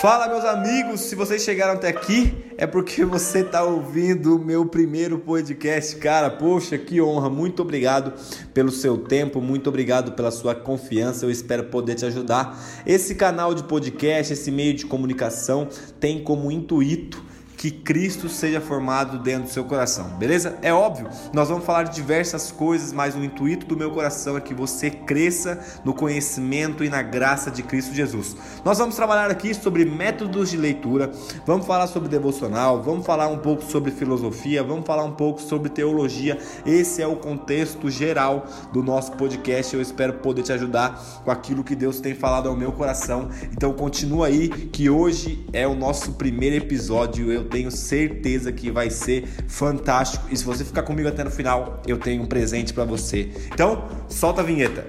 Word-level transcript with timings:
Fala, 0.00 0.28
meus 0.28 0.44
amigos! 0.44 1.00
Se 1.00 1.16
vocês 1.16 1.42
chegaram 1.42 1.72
até 1.72 1.88
aqui, 1.88 2.32
é 2.56 2.68
porque 2.68 3.04
você 3.04 3.40
está 3.40 3.64
ouvindo 3.64 4.36
o 4.36 4.38
meu 4.38 4.64
primeiro 4.64 5.18
podcast. 5.18 5.96
Cara, 5.96 6.30
poxa, 6.30 6.78
que 6.78 7.00
honra! 7.00 7.28
Muito 7.28 7.62
obrigado 7.62 8.12
pelo 8.54 8.70
seu 8.70 8.96
tempo, 8.96 9.40
muito 9.40 9.66
obrigado 9.68 10.12
pela 10.12 10.30
sua 10.30 10.54
confiança. 10.54 11.26
Eu 11.26 11.32
espero 11.32 11.64
poder 11.64 11.96
te 11.96 12.06
ajudar. 12.06 12.56
Esse 12.86 13.16
canal 13.16 13.52
de 13.52 13.64
podcast, 13.64 14.32
esse 14.32 14.52
meio 14.52 14.72
de 14.72 14.86
comunicação, 14.86 15.66
tem 15.98 16.22
como 16.22 16.48
intuito 16.52 17.20
que 17.58 17.72
Cristo 17.72 18.28
seja 18.28 18.60
formado 18.60 19.18
dentro 19.18 19.42
do 19.42 19.50
seu 19.50 19.64
coração, 19.64 20.10
beleza? 20.10 20.56
É 20.62 20.72
óbvio, 20.72 21.08
nós 21.32 21.48
vamos 21.48 21.64
falar 21.64 21.82
de 21.82 21.94
diversas 21.96 22.52
coisas, 22.52 22.92
mas 22.92 23.16
o 23.16 23.24
intuito 23.24 23.66
do 23.66 23.76
meu 23.76 23.90
coração 23.90 24.36
é 24.36 24.40
que 24.40 24.54
você 24.54 24.88
cresça 24.88 25.58
no 25.84 25.92
conhecimento 25.92 26.84
e 26.84 26.88
na 26.88 27.02
graça 27.02 27.50
de 27.50 27.64
Cristo 27.64 27.92
Jesus. 27.92 28.36
Nós 28.64 28.78
vamos 28.78 28.94
trabalhar 28.94 29.28
aqui 29.28 29.52
sobre 29.52 29.84
métodos 29.84 30.50
de 30.50 30.56
leitura, 30.56 31.10
vamos 31.44 31.66
falar 31.66 31.88
sobre 31.88 32.08
devocional, 32.08 32.80
vamos 32.80 33.04
falar 33.04 33.26
um 33.26 33.38
pouco 33.38 33.64
sobre 33.64 33.90
filosofia, 33.90 34.62
vamos 34.62 34.86
falar 34.86 35.02
um 35.02 35.16
pouco 35.16 35.40
sobre 35.40 35.68
teologia. 35.68 36.38
Esse 36.64 37.02
é 37.02 37.08
o 37.08 37.16
contexto 37.16 37.90
geral 37.90 38.46
do 38.72 38.84
nosso 38.84 39.12
podcast. 39.12 39.74
Eu 39.74 39.82
espero 39.82 40.14
poder 40.14 40.42
te 40.42 40.52
ajudar 40.52 41.22
com 41.24 41.30
aquilo 41.32 41.64
que 41.64 41.74
Deus 41.74 41.98
tem 41.98 42.14
falado 42.14 42.48
ao 42.48 42.56
meu 42.56 42.70
coração. 42.70 43.28
Então 43.50 43.72
continua 43.72 44.28
aí 44.28 44.48
que 44.48 44.88
hoje 44.88 45.44
é 45.52 45.66
o 45.66 45.74
nosso 45.74 46.12
primeiro 46.12 46.54
episódio. 46.54 47.32
Eu 47.32 47.47
tenho 47.48 47.70
certeza 47.70 48.52
que 48.52 48.70
vai 48.70 48.90
ser 48.90 49.26
fantástico. 49.48 50.26
E 50.30 50.36
se 50.36 50.44
você 50.44 50.64
ficar 50.64 50.82
comigo 50.82 51.08
até 51.08 51.24
no 51.24 51.30
final, 51.30 51.82
eu 51.86 51.98
tenho 51.98 52.22
um 52.22 52.26
presente 52.26 52.72
para 52.72 52.84
você. 52.84 53.30
Então, 53.52 53.88
solta 54.08 54.40
a 54.40 54.44
vinheta. 54.44 54.86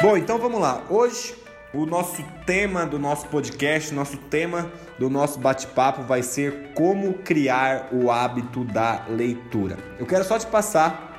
Bom, 0.00 0.16
então 0.16 0.38
vamos 0.38 0.60
lá. 0.60 0.84
Hoje 0.90 1.34
o 1.74 1.84
nosso 1.84 2.22
tema 2.46 2.86
do 2.86 2.98
nosso 2.98 3.26
podcast, 3.26 3.92
nosso 3.92 4.16
tema 4.16 4.70
do 4.98 5.10
nosso 5.10 5.40
bate-papo 5.40 6.02
vai 6.02 6.22
ser 6.22 6.72
como 6.74 7.14
criar 7.14 7.88
o 7.92 8.10
hábito 8.10 8.64
da 8.64 9.04
leitura. 9.08 9.76
Eu 9.98 10.06
quero 10.06 10.22
só 10.24 10.38
te 10.38 10.46
passar 10.46 11.13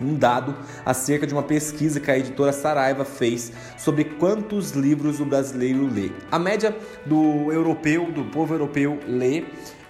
um 0.00 0.14
dado 0.14 0.54
acerca 0.84 1.26
de 1.26 1.32
uma 1.32 1.42
pesquisa 1.42 2.00
que 2.00 2.10
a 2.10 2.18
editora 2.18 2.52
Saraiva 2.52 3.04
fez 3.04 3.52
sobre 3.78 4.04
quantos 4.04 4.72
livros 4.72 5.20
o 5.20 5.24
brasileiro 5.24 5.86
lê. 5.86 6.10
A 6.30 6.38
média 6.38 6.76
do 7.04 7.52
europeu, 7.52 8.10
do 8.12 8.24
povo 8.24 8.54
europeu, 8.54 8.98
lê 9.06 9.44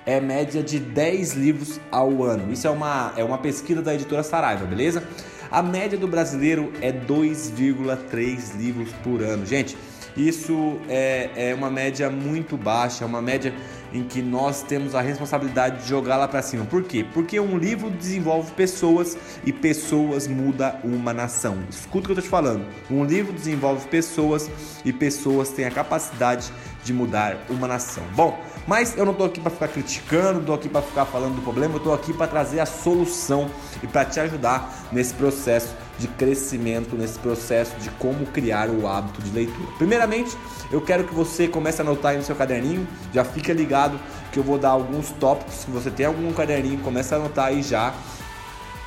é 0.06 0.20
média 0.20 0.62
de 0.62 0.78
10 0.78 1.34
livros 1.34 1.80
ao 1.90 2.22
ano. 2.22 2.52
Isso 2.52 2.66
é 2.66 2.70
uma, 2.70 3.12
é 3.16 3.24
uma 3.24 3.38
pesquisa 3.38 3.82
da 3.82 3.92
editora 3.92 4.22
Saraiva, 4.22 4.64
beleza? 4.64 5.02
A 5.50 5.62
média 5.62 5.98
do 5.98 6.06
brasileiro 6.06 6.72
é 6.80 6.92
2,3 6.92 8.56
livros 8.56 8.92
por 9.02 9.20
ano. 9.20 9.44
Gente, 9.44 9.76
isso 10.16 10.78
é, 10.88 11.50
é 11.50 11.54
uma 11.54 11.70
média 11.70 12.08
muito 12.10 12.56
baixa, 12.56 13.04
é 13.04 13.06
uma 13.06 13.20
média 13.20 13.52
em 13.92 14.02
que 14.02 14.20
nós 14.20 14.62
temos 14.62 14.94
a 14.94 15.00
responsabilidade 15.00 15.82
de 15.82 15.88
jogar 15.88 16.16
lá 16.16 16.26
para 16.26 16.42
cima. 16.42 16.64
Por 16.64 16.82
quê? 16.82 17.04
Porque 17.14 17.38
um 17.38 17.56
livro 17.56 17.90
desenvolve 17.90 18.50
pessoas 18.52 19.16
e 19.44 19.52
pessoas 19.52 20.26
muda 20.26 20.78
uma 20.82 21.12
nação. 21.12 21.58
Escuta 21.70 22.04
o 22.04 22.06
que 22.06 22.12
eu 22.12 22.16
tô 22.16 22.22
te 22.22 22.28
falando. 22.28 22.64
Um 22.90 23.04
livro 23.04 23.32
desenvolve 23.32 23.86
pessoas 23.88 24.50
e 24.84 24.92
pessoas 24.92 25.50
têm 25.50 25.64
a 25.64 25.70
capacidade 25.70 26.52
de 26.84 26.92
mudar 26.92 27.44
uma 27.48 27.66
nação. 27.66 28.02
Bom, 28.14 28.38
mas 28.66 28.96
eu 28.96 29.04
não 29.04 29.12
estou 29.12 29.26
aqui 29.26 29.40
para 29.40 29.50
ficar 29.50 29.68
criticando, 29.68 30.34
não 30.34 30.40
estou 30.40 30.54
aqui 30.54 30.68
para 30.68 30.82
ficar 30.82 31.04
falando 31.04 31.36
do 31.36 31.42
problema, 31.42 31.74
eu 31.74 31.78
estou 31.78 31.94
aqui 31.94 32.12
para 32.12 32.26
trazer 32.26 32.60
a 32.60 32.66
solução 32.66 33.48
e 33.82 33.86
para 33.86 34.04
te 34.04 34.18
ajudar 34.20 34.88
nesse 34.90 35.14
processo 35.14 35.74
de 35.98 36.08
crescimento, 36.08 36.96
nesse 36.96 37.18
processo 37.18 37.76
de 37.76 37.90
como 37.90 38.26
criar 38.26 38.68
o 38.68 38.86
hábito 38.86 39.22
de 39.22 39.30
leitura. 39.30 39.68
Primeiramente, 39.78 40.36
eu 40.70 40.80
quero 40.80 41.04
que 41.04 41.14
você 41.14 41.46
comece 41.46 41.80
a 41.80 41.84
anotar 41.84 42.12
aí 42.12 42.18
no 42.18 42.24
seu 42.24 42.34
caderninho, 42.34 42.86
já 43.12 43.24
fica 43.24 43.52
ligado 43.52 43.98
que 44.32 44.38
eu 44.38 44.42
vou 44.42 44.58
dar 44.58 44.70
alguns 44.70 45.10
tópicos. 45.12 45.54
Se 45.54 45.70
você 45.70 45.90
tem 45.90 46.04
algum 46.04 46.32
caderninho, 46.32 46.78
comece 46.80 47.14
a 47.14 47.16
anotar 47.16 47.46
aí 47.46 47.62
já. 47.62 47.94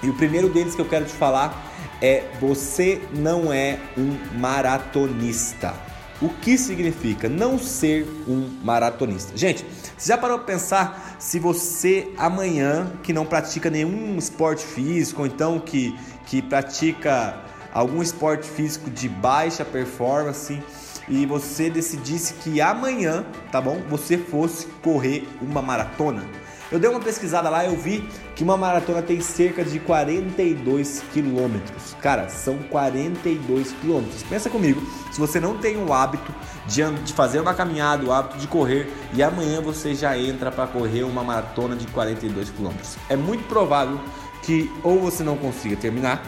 E 0.03 0.09
o 0.09 0.13
primeiro 0.13 0.49
deles 0.49 0.75
que 0.75 0.81
eu 0.81 0.87
quero 0.87 1.05
te 1.05 1.13
falar 1.13 1.65
é: 2.01 2.25
você 2.39 3.01
não 3.11 3.51
é 3.51 3.79
um 3.97 4.17
maratonista. 4.39 5.88
O 6.21 6.27
que 6.27 6.57
significa 6.57 7.29
não 7.29 7.57
ser 7.57 8.05
um 8.27 8.49
maratonista? 8.61 9.37
Gente, 9.37 9.65
já 9.97 10.17
parou 10.17 10.37
para 10.37 10.47
pensar 10.47 11.15
se 11.17 11.39
você 11.39 12.11
amanhã 12.17 12.91
que 13.01 13.13
não 13.13 13.25
pratica 13.25 13.69
nenhum 13.69 14.17
esporte 14.17 14.65
físico, 14.65 15.21
ou 15.21 15.27
então 15.27 15.59
que, 15.61 15.97
que 16.25 16.41
pratica 16.41 17.37
algum 17.73 18.01
esporte 18.01 18.49
físico 18.49 18.89
de 18.89 19.07
baixa 19.07 19.63
performance 19.63 20.61
e 21.07 21.25
você 21.25 21.69
decidisse 21.69 22.33
que 22.35 22.59
amanhã, 22.59 23.25
tá 23.49 23.61
bom, 23.61 23.81
você 23.89 24.17
fosse 24.17 24.67
correr 24.83 25.25
uma 25.41 25.61
maratona? 25.61 26.23
Eu 26.71 26.77
dei 26.77 26.87
uma 26.87 26.99
pesquisada 26.99 27.49
lá, 27.49 27.65
eu 27.65 27.75
vi 27.75 28.07
que 28.35 28.43
uma 28.43 28.55
maratona 28.55 29.01
tem 29.01 29.19
cerca 29.21 29.63
de 29.63 29.79
42 29.79 31.03
quilômetros. 31.11 31.95
Cara, 31.99 32.29
são 32.29 32.59
42 32.69 33.71
quilômetros. 33.81 34.21
Pensa 34.21 34.51
comigo, 34.51 34.79
se 35.11 35.19
você 35.19 35.39
não 35.39 35.57
tem 35.57 35.77
o 35.77 35.91
hábito 35.91 36.31
de, 36.67 36.83
de 37.03 37.13
fazer 37.13 37.39
uma 37.39 37.55
caminhada, 37.55 38.05
o 38.05 38.11
hábito 38.11 38.37
de 38.37 38.47
correr, 38.47 38.87
e 39.13 39.23
amanhã 39.23 39.61
você 39.61 39.95
já 39.95 40.15
entra 40.15 40.51
para 40.51 40.67
correr 40.67 41.01
uma 41.01 41.23
maratona 41.23 41.75
de 41.75 41.87
42 41.87 42.51
quilômetros. 42.51 42.97
É 43.09 43.15
muito 43.15 43.47
provável 43.47 43.99
que 44.43 44.71
ou 44.83 44.99
você 44.99 45.23
não 45.23 45.37
consiga 45.37 45.75
terminar, 45.75 46.23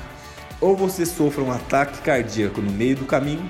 ou 0.60 0.76
você 0.76 1.06
sofra 1.06 1.44
um 1.44 1.52
ataque 1.52 2.02
cardíaco 2.02 2.62
no 2.62 2.72
meio 2.72 2.96
do 2.96 3.06
caminho, 3.06 3.48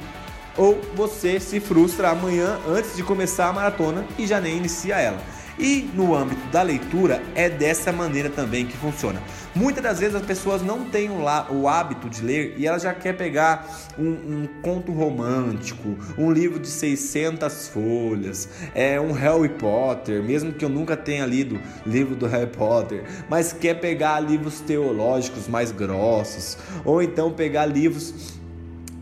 ou 0.58 0.82
você 0.94 1.40
se 1.40 1.62
frustra 1.62 2.10
amanhã 2.10 2.60
antes 2.68 2.98
de 2.98 3.04
começar 3.04 3.48
a 3.48 3.54
maratona 3.54 4.06
e 4.18 4.28
já 4.28 4.42
nem 4.42 4.58
inicia 4.58 5.00
ela. 5.00 5.20
E 5.60 5.90
no 5.94 6.16
âmbito 6.16 6.42
da 6.52 6.62
leitura 6.62 7.22
é 7.36 7.50
dessa 7.50 7.92
maneira 7.92 8.30
também 8.30 8.66
que 8.66 8.76
funciona. 8.78 9.22
Muitas 9.54 9.84
das 9.84 10.00
vezes 10.00 10.16
as 10.16 10.26
pessoas 10.26 10.62
não 10.62 10.86
têm 10.86 11.10
o, 11.10 11.24
o 11.54 11.68
hábito 11.68 12.10
de 12.10 12.22
ler 12.22 12.56
e 12.58 12.66
ela 12.66 12.80
já 12.80 12.94
quer 12.94 13.18
pegar 13.18 13.70
um, 13.98 14.10
um, 14.10 14.50
conto 14.62 14.92
romântico, 14.92 15.98
um 16.18 16.32
livro 16.32 16.58
de 16.58 16.68
600 16.68 17.68
folhas, 17.68 18.48
é 18.74 19.00
um 19.00 19.12
Harry 19.12 19.50
Potter, 19.50 20.24
mesmo 20.24 20.54
que 20.54 20.64
eu 20.64 20.70
nunca 20.70 20.96
tenha 20.96 21.26
lido 21.26 21.60
livro 21.86 22.16
do 22.16 22.28
Harry 22.28 22.50
Potter, 22.50 23.04
mas 23.30 23.52
quer 23.52 23.76
pegar 23.76 24.20
livros 24.22 24.62
teológicos 24.62 25.48
mais 25.48 25.72
grossos, 25.72 26.58
ou 26.86 27.02
então 27.02 27.32
pegar 27.32 27.66
livros 27.66 28.14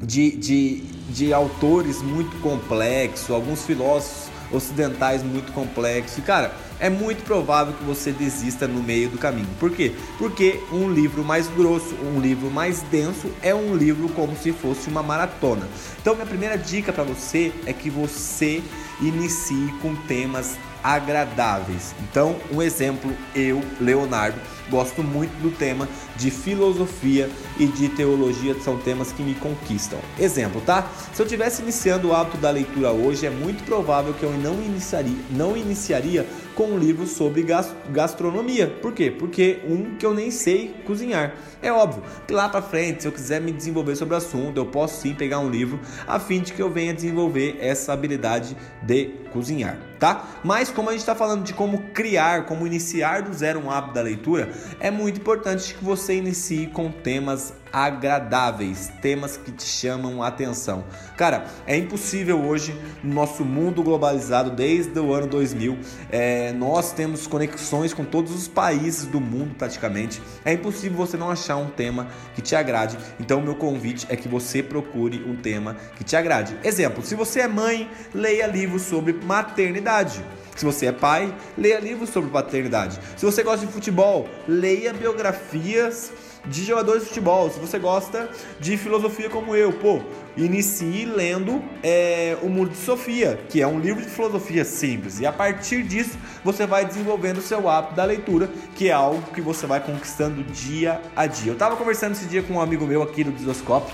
de, 0.01 0.31
de, 0.31 0.81
de 1.09 1.33
autores 1.33 2.01
muito 2.01 2.35
complexos, 2.37 3.29
alguns 3.29 3.63
filósofos 3.63 4.28
ocidentais 4.51 5.23
muito 5.23 5.51
complexos. 5.51 6.23
Cara, 6.23 6.53
é 6.79 6.89
muito 6.89 7.23
provável 7.23 7.73
que 7.73 7.83
você 7.83 8.11
desista 8.11 8.67
no 8.67 8.81
meio 8.81 9.09
do 9.09 9.17
caminho. 9.17 9.47
Por 9.59 9.71
quê? 9.71 9.93
Porque 10.17 10.59
um 10.71 10.89
livro 10.89 11.23
mais 11.23 11.47
grosso, 11.47 11.95
um 11.95 12.19
livro 12.19 12.49
mais 12.49 12.81
denso, 12.83 13.29
é 13.41 13.53
um 13.53 13.75
livro 13.75 14.09
como 14.09 14.35
se 14.37 14.51
fosse 14.51 14.89
uma 14.89 15.03
maratona. 15.03 15.67
Então, 16.01 16.15
minha 16.15 16.27
primeira 16.27 16.57
dica 16.57 16.93
para 16.93 17.03
você 17.03 17.51
é 17.65 17.73
que 17.73 17.89
você 17.89 18.63
inicie 19.01 19.73
com 19.81 19.95
temas 19.95 20.57
agradáveis. 20.84 21.94
Então, 22.01 22.35
um 22.51 22.62
exemplo, 22.62 23.12
eu, 23.35 23.62
Leonardo, 23.79 24.40
gosto 24.69 25.03
muito 25.03 25.31
do 25.41 25.51
tema 25.51 25.88
de 26.16 26.29
filosofia 26.29 27.29
e 27.57 27.66
de 27.66 27.90
teologia, 27.90 28.56
são 28.62 28.78
temas 28.78 29.12
que 29.12 29.23
me 29.23 29.34
conquistam. 29.35 30.00
Exemplo, 30.17 30.62
tá? 30.62 30.88
Se 31.13 31.22
eu 31.22 31.25
tivesse 31.25 31.62
iniciando 31.62 32.09
o 32.09 32.13
hábito 32.13 32.38
da 32.38 32.51
leitura 32.51 32.91
hoje, 32.91 33.25
é 33.25 33.29
muito 33.29 33.63
provável 33.63 34.13
que 34.13 34.23
eu 34.23 34.31
não 34.31 34.53
iniciaria, 34.62 35.17
não 35.31 35.57
iniciaria 35.57 36.25
com 36.59 36.72
um 36.72 36.78
livro 36.78 37.08
sobre 37.08 37.46
gastronomia. 37.90 38.68
Por 38.68 38.92
quê? 38.92 39.09
Porque 39.09 39.62
um 39.66 39.96
que 39.96 40.06
eu 40.06 40.14
nem 40.14 40.30
sei 40.30 40.75
cozinhar. 40.85 41.34
É 41.61 41.72
óbvio 41.72 42.03
que 42.28 42.34
lá 42.34 42.50
para 42.50 42.61
frente, 42.61 43.02
se 43.02 43.08
eu 43.08 43.14
quiser 43.14 43.40
me 43.40 43.53
desenvolver 43.53 43.96
sobre 43.96 44.14
o 44.14 44.17
assunto, 44.17 44.58
eu 44.58 44.66
posso 44.66 45.02
sim 45.02 45.16
pegar 45.16 45.40
um 45.40 45.50
livro 45.50 45.79
a 46.06 46.20
fim 46.20 46.41
de 46.41 46.52
que 46.52 46.61
eu 46.61 46.70
venha 46.70 46.94
desenvolver 46.94 47.58
essa 47.61 47.94
habilidade 47.94 48.58
de 48.82 49.06
cozinhar, 49.32 49.79
tá? 50.00 50.28
Mas 50.44 50.70
como 50.70 50.90
a 50.90 50.91
gente 50.91 51.02
está 51.02 51.16
falando 51.16 51.46
de 51.46 51.53
como 51.53 51.91
criar, 51.94 52.46
como 52.46 52.67
iniciar 52.67 53.22
do 53.22 53.34
zero 53.34 53.59
um 53.59 53.72
hábito 53.72 53.94
da 53.94 54.02
leitura, 54.02 54.52
é 54.82 54.91
muito 54.91 55.22
importante 55.22 55.73
que 55.73 55.84
você 55.84 56.16
inicie 56.16 56.67
com 56.67 56.91
temas 56.91 57.53
agradáveis, 57.71 58.91
temas 59.01 59.37
que 59.37 59.51
te 59.51 59.63
chamam 59.63 60.21
a 60.23 60.27
atenção. 60.27 60.83
Cara, 61.17 61.45
é 61.66 61.77
impossível 61.77 62.41
hoje, 62.41 62.75
no 63.03 63.13
nosso 63.13 63.43
mundo 63.43 63.83
globalizado, 63.83 64.51
desde 64.51 64.99
o 64.99 65.13
ano 65.13 65.27
2000, 65.27 65.77
é, 66.09 66.51
nós 66.53 66.91
temos 66.91 67.27
conexões 67.27 67.93
com 67.93 68.05
todos 68.05 68.33
os 68.33 68.47
países 68.47 69.05
do 69.05 69.19
mundo 69.19 69.55
praticamente. 69.55 70.21
É 70.43 70.53
impossível 70.53 70.97
você 70.97 71.17
não 71.17 71.29
achar 71.29 71.57
um 71.57 71.69
tema 71.69 72.07
que 72.35 72.41
te 72.41 72.55
agrade. 72.55 72.97
Então, 73.19 73.41
meu 73.41 73.55
convite 73.55 74.05
é 74.09 74.16
que 74.16 74.27
você 74.27 74.63
procure 74.63 75.23
um 75.27 75.35
tema 75.35 75.75
que 75.95 76.03
te 76.03 76.16
agrade. 76.16 76.57
Exemplo: 76.63 77.03
se 77.03 77.16
você 77.16 77.41
é 77.41 77.47
mãe, 77.47 77.89
leia 78.13 78.47
livros 78.47 78.83
sobre 78.83 79.13
maternidade. 79.13 80.23
Se 80.55 80.66
você 80.66 80.87
é 80.87 80.91
pai, 80.91 81.33
leia 81.57 81.79
livros 81.79 82.09
sobre 82.09 82.29
paternidade. 82.29 82.99
Se 83.16 83.25
você 83.25 83.43
gosta 83.43 83.66
de 83.66 83.71
futebol, 83.71 84.27
leia 84.45 84.91
biografias 84.93 86.11
de 86.46 86.64
jogadores 86.64 87.03
de 87.03 87.09
futebol, 87.09 87.50
se 87.50 87.59
você 87.59 87.78
gosta 87.78 88.30
de 88.59 88.78
filosofia 88.78 89.30
como 89.30 89.56
eu, 89.56 89.74
pô, 89.74 90.00
inicie 90.38 91.06
lendo 91.06 91.62
é, 91.84 92.38
O 92.41 92.50
Mundo 92.50 92.72
de 92.72 92.78
Sofia, 92.78 93.40
que 93.50 93.62
é 93.62 93.68
um 93.68 93.80
livro 93.80 94.02
de 94.02 94.09
filosofia 94.09 94.64
simples. 94.64 95.20
E 95.20 95.26
a 95.26 95.32
partir 95.32 95.84
disso, 95.84 96.18
você 96.44 96.66
vai 96.66 96.86
desenvolvendo 96.86 97.38
o 97.38 97.41
seu 97.41 97.70
hábito 97.70 97.96
da 97.96 98.06
leitura, 98.06 98.50
que 98.76 98.90
é 98.90 98.94
algo 98.94 99.22
que 99.34 99.41
você 99.41 99.68
vai 99.68 99.80
conquistando 99.80 100.44
dia 100.44 101.02
a 101.16 101.26
dia. 101.26 101.52
Eu 101.52 101.53
estava 101.53 101.76
conversando 101.76 102.14
esse 102.14 102.26
dia 102.26 102.41
com 102.41 102.56
um 102.56 102.62
amigo 102.62 102.86
meu 102.86 103.03
aqui 103.03 103.24
do 103.24 103.32
Desoscópio, 103.32 103.94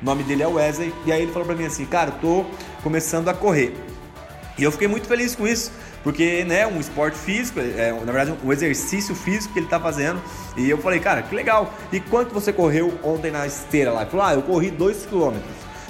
o 0.00 0.04
nome 0.04 0.22
dele 0.22 0.42
é 0.42 0.46
Wesley, 0.46 0.94
e 1.06 1.12
aí 1.12 1.22
ele 1.22 1.32
falou 1.32 1.46
para 1.46 1.56
mim 1.56 1.66
assim, 1.66 1.84
cara, 1.84 2.10
eu 2.10 2.20
tô 2.20 2.46
começando 2.82 3.28
a 3.28 3.34
correr. 3.34 3.74
E 4.58 4.64
eu 4.64 4.72
fiquei 4.72 4.88
muito 4.88 5.06
feliz 5.06 5.36
com 5.36 5.46
isso, 5.46 5.70
porque 6.02 6.44
né, 6.44 6.66
um 6.66 6.80
esporte 6.80 7.16
físico, 7.16 7.60
é, 7.60 7.92
na 7.92 8.12
verdade 8.12 8.34
um 8.44 8.52
exercício 8.52 9.14
físico 9.14 9.52
que 9.52 9.60
ele 9.60 9.66
está 9.66 9.78
fazendo. 9.78 10.20
E 10.56 10.68
eu 10.68 10.78
falei, 10.78 10.98
cara, 10.98 11.22
que 11.22 11.34
legal. 11.34 11.72
E 11.92 12.00
quanto 12.00 12.34
você 12.34 12.52
correu 12.52 12.98
ontem 13.04 13.30
na 13.30 13.46
esteira 13.46 13.92
lá? 13.92 14.02
Ele 14.02 14.10
falou, 14.10 14.26
ah, 14.26 14.34
eu 14.34 14.42
corri 14.42 14.70
2 14.70 15.06
km. 15.06 15.36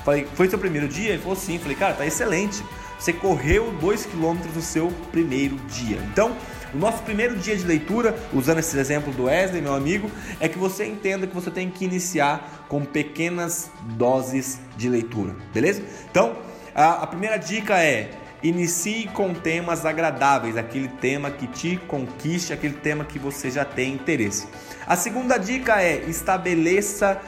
Falei, 0.04 0.26
foi 0.34 0.48
seu 0.48 0.58
primeiro 0.58 0.86
dia? 0.86 1.10
Ele 1.10 1.22
falou 1.22 1.36
sim. 1.36 1.58
Falei, 1.58 1.76
cara, 1.76 1.94
tá 1.94 2.06
excelente. 2.06 2.62
Você 2.98 3.12
correu 3.12 3.72
2 3.80 4.06
km 4.06 4.36
no 4.54 4.60
seu 4.60 4.88
primeiro 5.10 5.56
dia. 5.68 5.98
Então, 6.12 6.36
o 6.74 6.76
nosso 6.76 7.02
primeiro 7.02 7.36
dia 7.36 7.56
de 7.56 7.64
leitura, 7.64 8.14
usando 8.34 8.58
esse 8.58 8.78
exemplo 8.78 9.12
do 9.14 9.24
Wesley, 9.24 9.62
meu 9.62 9.74
amigo, 9.74 10.10
é 10.38 10.48
que 10.48 10.58
você 10.58 10.84
entenda 10.84 11.26
que 11.26 11.34
você 11.34 11.50
tem 11.50 11.70
que 11.70 11.84
iniciar 11.84 12.66
com 12.68 12.84
pequenas 12.84 13.70
doses 13.96 14.60
de 14.76 14.88
leitura, 14.88 15.34
beleza? 15.54 15.82
Então, 16.10 16.36
a, 16.74 17.02
a 17.02 17.06
primeira 17.06 17.38
dica 17.38 17.82
é 17.82 18.10
Inicie 18.40 19.08
com 19.08 19.34
temas 19.34 19.84
agradáveis, 19.84 20.56
aquele 20.56 20.86
tema 20.86 21.28
que 21.28 21.48
te 21.48 21.76
conquiste, 21.88 22.52
aquele 22.52 22.74
tema 22.74 23.04
que 23.04 23.18
você 23.18 23.50
já 23.50 23.64
tem 23.64 23.94
interesse. 23.94 24.46
A 24.86 24.94
segunda 24.94 25.36
dica 25.36 25.82
é 25.82 26.04
estabeleça 26.08 27.20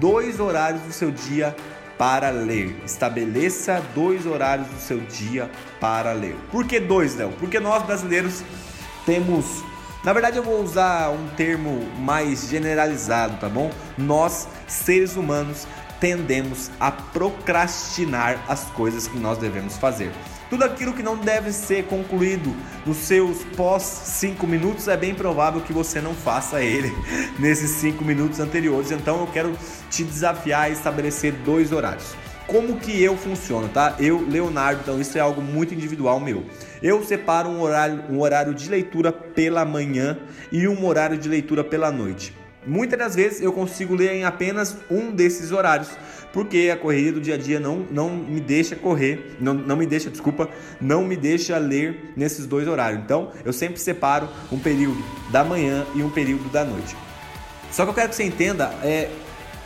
dois 0.00 0.40
horários 0.40 0.82
do 0.82 0.92
seu 0.92 1.12
dia 1.12 1.54
para 1.96 2.30
ler. 2.30 2.76
Estabeleça 2.84 3.80
dois 3.94 4.26
horários 4.26 4.66
do 4.66 4.80
seu 4.80 4.98
dia 4.98 5.48
para 5.80 6.12
ler. 6.12 6.34
Por 6.50 6.66
que 6.66 6.80
dois, 6.80 7.14
Léo? 7.14 7.32
Porque 7.38 7.60
nós 7.60 7.84
brasileiros 7.84 8.42
temos. 9.04 9.64
Na 10.02 10.12
verdade, 10.12 10.36
eu 10.36 10.42
vou 10.42 10.60
usar 10.60 11.10
um 11.10 11.28
termo 11.36 11.88
mais 11.98 12.48
generalizado, 12.48 13.36
tá 13.38 13.48
bom? 13.48 13.70
Nós, 13.96 14.48
seres 14.66 15.16
humanos, 15.16 15.64
tendemos 16.00 16.72
a 16.80 16.90
procrastinar 16.90 18.44
as 18.48 18.64
coisas 18.70 19.06
que 19.06 19.18
nós 19.18 19.38
devemos 19.38 19.76
fazer. 19.76 20.10
Tudo 20.48 20.64
aquilo 20.64 20.92
que 20.92 21.02
não 21.02 21.16
deve 21.16 21.52
ser 21.52 21.86
concluído 21.86 22.54
nos 22.84 22.98
seus 22.98 23.42
pós 23.56 23.82
5 23.82 24.46
minutos 24.46 24.86
é 24.86 24.96
bem 24.96 25.12
provável 25.12 25.60
que 25.60 25.72
você 25.72 26.00
não 26.00 26.14
faça 26.14 26.62
ele 26.62 26.92
nesses 27.36 27.70
5 27.72 28.04
minutos 28.04 28.38
anteriores. 28.38 28.92
Então 28.92 29.20
eu 29.20 29.26
quero 29.26 29.56
te 29.90 30.04
desafiar 30.04 30.62
a 30.62 30.70
estabelecer 30.70 31.32
dois 31.32 31.72
horários. 31.72 32.14
Como 32.46 32.78
que 32.78 33.02
eu 33.02 33.16
funciono, 33.16 33.68
tá? 33.68 33.96
Eu, 33.98 34.20
Leonardo, 34.20 34.82
então 34.82 35.00
isso 35.00 35.18
é 35.18 35.20
algo 35.20 35.42
muito 35.42 35.74
individual 35.74 36.20
meu. 36.20 36.44
Eu 36.80 37.02
separo 37.02 37.48
um 37.48 37.60
horário, 37.60 38.04
um 38.08 38.20
horário 38.20 38.54
de 38.54 38.70
leitura 38.70 39.10
pela 39.10 39.64
manhã 39.64 40.16
e 40.52 40.68
um 40.68 40.86
horário 40.86 41.18
de 41.18 41.28
leitura 41.28 41.64
pela 41.64 41.90
noite. 41.90 42.32
Muitas 42.64 42.98
das 42.98 43.14
vezes 43.14 43.40
eu 43.40 43.52
consigo 43.52 43.94
ler 43.94 44.12
em 44.12 44.24
apenas 44.24 44.76
um 44.90 45.12
desses 45.12 45.52
horários, 45.52 45.88
porque 46.36 46.70
a 46.70 46.76
correria 46.76 47.14
do 47.14 47.18
dia 47.18 47.34
a 47.34 47.38
dia 47.38 47.58
não, 47.58 47.86
não 47.90 48.10
me 48.10 48.40
deixa 48.40 48.76
correr, 48.76 49.38
não, 49.40 49.54
não 49.54 49.74
me 49.74 49.86
deixa, 49.86 50.10
desculpa, 50.10 50.50
não 50.78 51.02
me 51.02 51.16
deixa 51.16 51.56
ler 51.56 52.12
nesses 52.14 52.46
dois 52.46 52.68
horários. 52.68 53.00
Então 53.02 53.32
eu 53.42 53.54
sempre 53.54 53.80
separo 53.80 54.28
um 54.52 54.58
período 54.58 55.02
da 55.30 55.42
manhã 55.42 55.86
e 55.94 56.02
um 56.02 56.10
período 56.10 56.46
da 56.52 56.62
noite. 56.62 56.94
Só 57.72 57.84
que 57.84 57.90
eu 57.90 57.94
quero 57.94 58.10
que 58.10 58.16
você 58.16 58.24
entenda 58.24 58.66
é, 58.82 59.08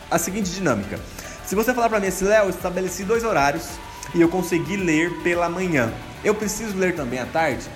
a 0.09 0.17
seguinte 0.17 0.49
dinâmica. 0.53 1.01
Se 1.45 1.57
você 1.57 1.75
falar 1.75 1.89
para 1.89 1.99
mim 1.99 2.07
assim, 2.07 2.27
Léo, 2.27 2.49
estabeleci 2.49 3.03
dois 3.03 3.25
horários 3.25 3.69
e 4.15 4.21
eu 4.21 4.29
consegui 4.29 4.77
ler 4.77 5.11
pela 5.25 5.49
manhã, 5.49 5.93
eu 6.23 6.37
preciso 6.37 6.79
ler 6.79 6.95
também 6.95 7.19
à 7.19 7.27
tarde? 7.27 7.67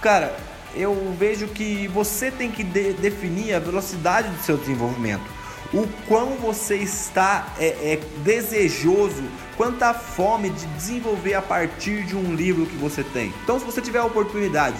Cara, 0.00 0.34
eu 0.74 1.14
vejo 1.18 1.48
que 1.48 1.86
você 1.88 2.30
tem 2.30 2.50
que 2.50 2.64
de 2.64 2.94
definir 2.94 3.52
a 3.52 3.58
velocidade 3.58 4.30
do 4.30 4.42
seu 4.42 4.56
desenvolvimento. 4.56 5.37
O 5.72 5.86
quão 6.06 6.36
você 6.36 6.76
está 6.76 7.54
é, 7.58 7.66
é, 7.66 8.00
desejoso, 8.24 9.22
quanta 9.56 9.92
fome 9.92 10.50
de 10.50 10.66
desenvolver 10.66 11.34
a 11.34 11.42
partir 11.42 12.04
de 12.04 12.16
um 12.16 12.34
livro 12.34 12.64
que 12.66 12.76
você 12.76 13.04
tem. 13.04 13.32
Então, 13.42 13.58
se 13.58 13.66
você 13.66 13.80
tiver 13.80 13.98
a 13.98 14.04
oportunidade 14.04 14.76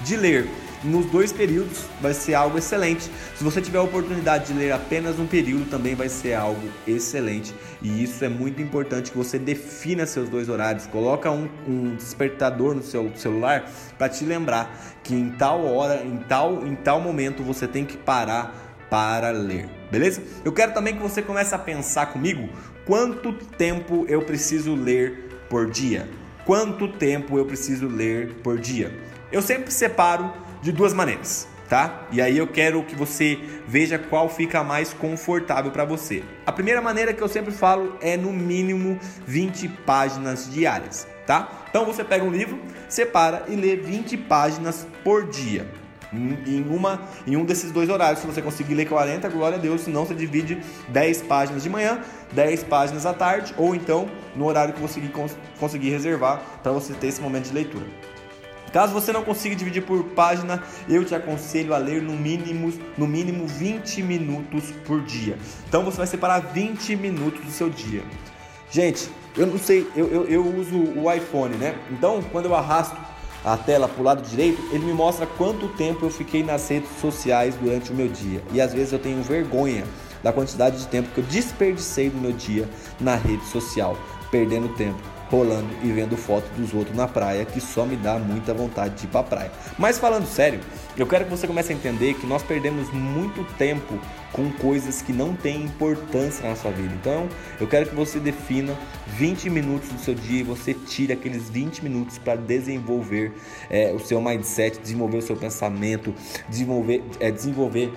de 0.00 0.16
ler 0.16 0.48
nos 0.84 1.06
dois 1.06 1.32
períodos 1.32 1.84
vai 2.00 2.12
ser 2.12 2.34
algo 2.34 2.58
excelente. 2.58 3.10
Se 3.36 3.44
você 3.44 3.60
tiver 3.60 3.78
a 3.78 3.82
oportunidade 3.82 4.46
de 4.46 4.52
ler 4.52 4.72
apenas 4.72 5.18
um 5.18 5.26
período, 5.26 5.68
também 5.70 5.94
vai 5.94 6.08
ser 6.08 6.34
algo 6.34 6.68
excelente. 6.86 7.54
E 7.80 8.02
isso 8.02 8.24
é 8.24 8.28
muito 8.28 8.60
importante 8.60 9.10
que 9.10 9.16
você 9.16 9.38
defina 9.38 10.06
seus 10.06 10.28
dois 10.28 10.48
horários. 10.48 10.86
Coloca 10.86 11.30
um, 11.30 11.48
um 11.66 11.94
despertador 11.94 12.74
no 12.74 12.82
seu 12.82 13.10
celular 13.16 13.70
para 13.96 14.08
te 14.08 14.24
lembrar 14.24 14.74
que 15.02 15.14
em 15.14 15.30
tal 15.30 15.64
hora, 15.64 16.02
em 16.04 16.16
tal, 16.28 16.66
em 16.66 16.74
tal 16.74 17.00
momento 17.00 17.42
você 17.42 17.66
tem 17.66 17.84
que 17.84 17.96
parar 17.96 18.61
para 18.92 19.30
ler. 19.30 19.70
Beleza? 19.90 20.22
Eu 20.44 20.52
quero 20.52 20.74
também 20.74 20.94
que 20.94 21.00
você 21.00 21.22
comece 21.22 21.54
a 21.54 21.58
pensar 21.58 22.12
comigo 22.12 22.46
quanto 22.84 23.32
tempo 23.32 24.04
eu 24.06 24.20
preciso 24.20 24.74
ler 24.74 25.46
por 25.48 25.70
dia. 25.70 26.06
Quanto 26.44 26.86
tempo 26.86 27.38
eu 27.38 27.46
preciso 27.46 27.88
ler 27.88 28.34
por 28.42 28.58
dia? 28.58 28.94
Eu 29.32 29.40
sempre 29.40 29.70
separo 29.70 30.30
de 30.60 30.70
duas 30.70 30.92
maneiras, 30.92 31.48
tá? 31.70 32.06
E 32.12 32.20
aí 32.20 32.36
eu 32.36 32.46
quero 32.46 32.84
que 32.84 32.94
você 32.94 33.38
veja 33.66 33.98
qual 33.98 34.28
fica 34.28 34.62
mais 34.62 34.92
confortável 34.92 35.70
para 35.70 35.86
você. 35.86 36.22
A 36.44 36.52
primeira 36.52 36.82
maneira 36.82 37.14
que 37.14 37.22
eu 37.22 37.28
sempre 37.28 37.50
falo 37.50 37.96
é 38.02 38.14
no 38.18 38.30
mínimo 38.30 39.00
20 39.26 39.68
páginas 39.86 40.52
diárias, 40.52 41.08
tá? 41.26 41.64
Então 41.70 41.86
você 41.86 42.04
pega 42.04 42.26
um 42.26 42.30
livro, 42.30 42.60
separa 42.90 43.44
e 43.48 43.56
lê 43.56 43.74
20 43.74 44.18
páginas 44.18 44.86
por 45.02 45.26
dia. 45.30 45.66
Em, 46.12 46.62
uma, 46.68 47.00
em 47.26 47.36
um 47.36 47.44
desses 47.44 47.72
dois 47.72 47.88
horários, 47.88 48.20
se 48.20 48.26
você 48.26 48.42
conseguir 48.42 48.74
ler 48.74 48.86
40, 48.86 49.28
glória 49.30 49.56
a 49.56 49.60
Deus, 49.60 49.82
se 49.82 49.90
não, 49.90 50.04
você 50.04 50.14
divide 50.14 50.60
10 50.88 51.22
páginas 51.22 51.62
de 51.62 51.70
manhã, 51.70 52.00
10 52.32 52.64
páginas 52.64 53.06
à 53.06 53.14
tarde, 53.14 53.54
ou 53.56 53.74
então 53.74 54.08
no 54.36 54.46
horário 54.46 54.74
que 54.74 54.80
você 54.80 55.00
conseguir 55.58 55.90
reservar 55.90 56.42
para 56.62 56.72
você 56.72 56.92
ter 56.92 57.06
esse 57.06 57.20
momento 57.20 57.48
de 57.48 57.54
leitura. 57.54 57.86
Caso 58.72 58.92
você 58.94 59.12
não 59.12 59.22
consiga 59.22 59.54
dividir 59.54 59.82
por 59.82 60.02
página, 60.04 60.62
eu 60.88 61.04
te 61.04 61.14
aconselho 61.14 61.74
a 61.74 61.78
ler 61.78 62.00
no 62.00 62.14
mínimo, 62.14 62.72
no 62.96 63.06
mínimo 63.06 63.46
20 63.46 64.02
minutos 64.02 64.70
por 64.86 65.02
dia. 65.02 65.38
Então 65.68 65.84
você 65.84 65.98
vai 65.98 66.06
separar 66.06 66.40
20 66.40 66.96
minutos 66.96 67.44
do 67.44 67.50
seu 67.50 67.68
dia. 67.68 68.02
Gente, 68.70 69.10
eu 69.36 69.46
não 69.46 69.58
sei, 69.58 69.86
eu, 69.94 70.06
eu, 70.08 70.26
eu 70.26 70.56
uso 70.56 70.78
o 70.78 71.12
iPhone, 71.12 71.54
né? 71.56 71.74
Então 71.90 72.22
quando 72.32 72.46
eu 72.46 72.54
arrasto 72.54 72.96
a 73.44 73.56
tela 73.56 73.88
para 73.88 74.00
o 74.00 74.04
lado 74.04 74.22
direito, 74.28 74.62
ele 74.72 74.84
me 74.84 74.92
mostra 74.92 75.26
quanto 75.26 75.68
tempo 75.68 76.06
eu 76.06 76.10
fiquei 76.10 76.42
nas 76.42 76.68
redes 76.68 76.90
sociais 77.00 77.54
durante 77.56 77.90
o 77.90 77.94
meu 77.94 78.08
dia. 78.08 78.42
E 78.52 78.60
às 78.60 78.72
vezes 78.72 78.92
eu 78.92 78.98
tenho 78.98 79.22
vergonha 79.22 79.84
da 80.22 80.32
quantidade 80.32 80.78
de 80.78 80.86
tempo 80.86 81.10
que 81.10 81.18
eu 81.18 81.24
desperdicei 81.24 82.08
no 82.08 82.20
meu 82.20 82.32
dia 82.32 82.68
na 83.00 83.16
rede 83.16 83.44
social, 83.46 83.96
perdendo 84.30 84.68
tempo 84.76 85.11
rolando 85.32 85.74
e 85.82 85.90
vendo 85.90 86.14
foto 86.14 86.46
dos 86.54 86.74
outros 86.74 86.94
na 86.94 87.08
praia, 87.08 87.46
que 87.46 87.58
só 87.58 87.86
me 87.86 87.96
dá 87.96 88.18
muita 88.18 88.52
vontade 88.52 88.96
de 88.96 89.06
ir 89.06 89.08
pra 89.08 89.22
praia. 89.22 89.50
Mas 89.78 89.98
falando 89.98 90.26
sério, 90.26 90.60
eu 90.94 91.06
quero 91.06 91.24
que 91.24 91.30
você 91.30 91.46
comece 91.46 91.72
a 91.72 91.74
entender 91.74 92.12
que 92.14 92.26
nós 92.26 92.42
perdemos 92.42 92.92
muito 92.92 93.42
tempo 93.56 93.98
com 94.30 94.50
coisas 94.52 95.00
que 95.00 95.12
não 95.12 95.34
têm 95.34 95.64
importância 95.64 96.46
na 96.46 96.54
sua 96.54 96.70
vida. 96.70 96.92
Então, 97.00 97.28
eu 97.58 97.66
quero 97.66 97.88
que 97.88 97.94
você 97.94 98.20
defina 98.20 98.76
20 99.06 99.48
minutos 99.48 99.88
do 99.88 99.98
seu 99.98 100.14
dia 100.14 100.40
e 100.40 100.42
você 100.42 100.74
tire 100.74 101.14
aqueles 101.14 101.48
20 101.48 101.82
minutos 101.82 102.18
para 102.18 102.36
desenvolver 102.36 103.32
é, 103.70 103.90
o 103.90 103.98
seu 103.98 104.20
mindset, 104.20 104.78
desenvolver 104.80 105.18
o 105.18 105.22
seu 105.22 105.36
pensamento, 105.36 106.14
desenvolver, 106.48 107.02
é, 107.20 107.30
desenvolver 107.30 107.90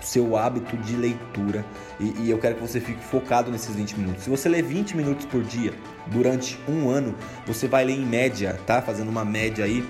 seu 0.00 0.36
hábito 0.36 0.76
de 0.76 0.96
leitura 0.96 1.64
e, 1.98 2.14
e, 2.20 2.30
eu 2.30 2.38
quero 2.38 2.54
que 2.54 2.60
você 2.60 2.80
fique 2.80 3.02
focado 3.04 3.50
nesses 3.50 3.74
20 3.74 3.98
minutos. 3.98 4.24
Se 4.24 4.30
você 4.30 4.48
ler 4.48 4.62
20 4.62 4.96
minutos 4.96 5.26
por 5.26 5.42
dia 5.42 5.72
durante 6.06 6.58
um 6.68 6.88
ano, 6.88 7.14
você 7.46 7.66
vai 7.66 7.84
ler 7.84 7.94
em 7.94 8.04
média, 8.04 8.58
tá? 8.66 8.80
Fazendo 8.80 9.08
uma 9.08 9.24
média 9.24 9.64
aí, 9.64 9.84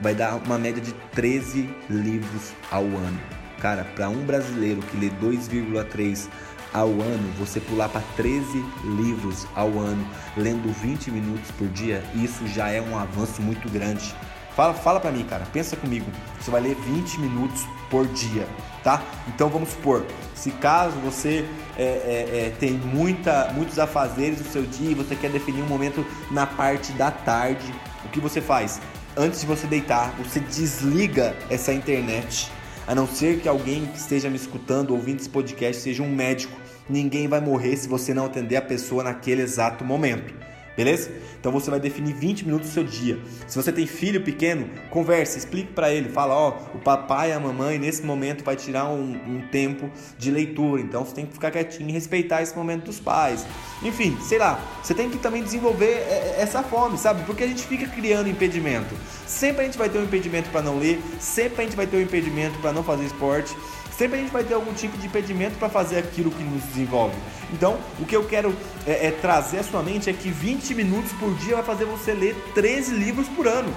vai 0.00 0.14
dar 0.14 0.36
uma 0.36 0.58
média 0.58 0.82
de 0.82 0.92
13 1.12 1.68
livros 1.88 2.52
ao 2.70 2.82
ano. 2.82 3.20
Cara, 3.60 3.84
para 3.84 4.08
um 4.08 4.24
brasileiro 4.24 4.80
que 4.82 4.96
lê 4.96 5.10
2,3 5.10 6.28
ao 6.72 6.88
ano, 6.88 7.32
você 7.38 7.60
pular 7.60 7.88
para 7.88 8.02
13 8.16 8.64
livros 8.96 9.46
ao 9.54 9.78
ano, 9.78 10.04
lendo 10.36 10.72
20 10.80 11.12
minutos 11.12 11.50
por 11.52 11.68
dia, 11.68 12.02
isso 12.14 12.46
já 12.48 12.68
é 12.68 12.82
um 12.82 12.98
avanço 12.98 13.40
muito 13.40 13.70
grande. 13.70 14.14
Fala, 14.56 14.74
fala 14.74 15.00
para 15.00 15.12
mim, 15.12 15.24
cara, 15.24 15.46
pensa 15.52 15.76
comigo. 15.76 16.06
Você 16.40 16.50
vai 16.50 16.60
ler 16.60 16.74
20 16.74 17.20
minutos 17.20 17.64
por 17.88 18.06
dia 18.08 18.46
tá? 18.84 19.02
Então 19.26 19.48
vamos 19.48 19.70
supor, 19.70 20.06
se 20.34 20.50
caso 20.50 20.96
você 20.98 21.44
é, 21.76 21.82
é, 21.82 22.46
é, 22.46 22.54
tem 22.60 22.72
muita, 22.72 23.50
muitos 23.54 23.78
afazeres 23.78 24.38
no 24.38 24.44
seu 24.44 24.62
dia 24.62 24.90
e 24.90 24.94
você 24.94 25.16
quer 25.16 25.30
definir 25.30 25.62
um 25.62 25.66
momento 25.66 26.06
na 26.30 26.46
parte 26.46 26.92
da 26.92 27.10
tarde, 27.10 27.74
o 28.04 28.08
que 28.10 28.20
você 28.20 28.40
faz? 28.42 28.80
Antes 29.16 29.40
de 29.40 29.46
você 29.46 29.66
deitar, 29.66 30.14
você 30.18 30.38
desliga 30.38 31.34
essa 31.48 31.72
internet, 31.72 32.52
A 32.86 32.94
não 32.94 33.06
ser 33.06 33.40
que 33.40 33.48
alguém 33.48 33.86
que 33.86 33.96
esteja 33.96 34.28
me 34.28 34.36
escutando, 34.36 34.90
ouvindo 34.90 35.18
esse 35.18 35.28
podcast, 35.30 35.80
seja 35.80 36.02
um 36.02 36.14
médico. 36.14 36.54
Ninguém 36.86 37.26
vai 37.26 37.40
morrer 37.40 37.74
se 37.78 37.88
você 37.88 38.12
não 38.12 38.26
atender 38.26 38.56
a 38.56 38.62
pessoa 38.62 39.02
naquele 39.02 39.40
exato 39.40 39.82
momento. 39.82 40.34
Beleza? 40.76 41.10
Então 41.38 41.52
você 41.52 41.70
vai 41.70 41.78
definir 41.78 42.14
20 42.14 42.46
minutos 42.46 42.68
do 42.70 42.72
seu 42.72 42.84
dia. 42.84 43.18
Se 43.46 43.56
você 43.56 43.72
tem 43.72 43.86
filho 43.86 44.22
pequeno, 44.22 44.68
converse, 44.90 45.38
explique 45.38 45.72
para 45.72 45.92
ele, 45.92 46.08
fala, 46.08 46.34
ó, 46.34 46.58
o 46.74 46.78
papai 46.78 47.30
e 47.30 47.32
a 47.32 47.38
mamãe 47.38 47.78
nesse 47.78 48.02
momento 48.02 48.42
vai 48.42 48.56
tirar 48.56 48.86
um, 48.86 49.12
um, 49.12 49.48
tempo 49.52 49.90
de 50.18 50.30
leitura, 50.30 50.80
então 50.80 51.04
você 51.04 51.14
tem 51.14 51.26
que 51.26 51.32
ficar 51.32 51.50
quietinho 51.50 51.90
e 51.90 51.92
respeitar 51.92 52.42
esse 52.42 52.56
momento 52.56 52.84
dos 52.84 52.98
pais. 52.98 53.46
Enfim, 53.82 54.16
sei 54.20 54.38
lá, 54.38 54.60
você 54.82 54.94
tem 54.94 55.08
que 55.08 55.18
também 55.18 55.44
desenvolver 55.44 55.84
é, 55.84 56.34
é, 56.38 56.42
essa 56.42 56.62
fome, 56.62 56.98
sabe? 56.98 57.22
Porque 57.24 57.44
a 57.44 57.46
gente 57.46 57.62
fica 57.62 57.86
criando 57.86 58.28
impedimento. 58.28 58.94
Sempre 59.26 59.62
a 59.62 59.64
gente 59.64 59.78
vai 59.78 59.88
ter 59.88 59.98
um 59.98 60.04
impedimento 60.04 60.50
para 60.50 60.62
não 60.62 60.78
ler, 60.78 61.00
sempre 61.20 61.62
a 61.62 61.64
gente 61.64 61.76
vai 61.76 61.86
ter 61.86 61.98
um 61.98 62.02
impedimento 62.02 62.58
para 62.58 62.72
não 62.72 62.82
fazer 62.82 63.04
esporte. 63.04 63.54
Sempre 63.96 64.18
a 64.18 64.22
gente 64.22 64.32
vai 64.32 64.42
ter 64.42 64.54
algum 64.54 64.72
tipo 64.72 64.98
de 64.98 65.06
impedimento 65.06 65.56
para 65.56 65.68
fazer 65.68 65.98
aquilo 65.98 66.30
que 66.30 66.42
nos 66.42 66.62
desenvolve. 66.64 67.14
Então, 67.52 67.78
o 68.00 68.04
que 68.04 68.16
eu 68.16 68.24
quero 68.24 68.54
é, 68.84 69.06
é 69.06 69.10
trazer 69.12 69.58
à 69.58 69.62
sua 69.62 69.82
mente 69.82 70.10
é 70.10 70.12
que 70.12 70.30
20 70.30 70.74
minutos 70.74 71.12
por 71.12 71.32
dia 71.36 71.54
vai 71.54 71.64
fazer 71.64 71.84
você 71.84 72.12
ler 72.12 72.34
13 72.54 72.92
livros 72.94 73.28
por 73.28 73.46
ano. 73.46 73.72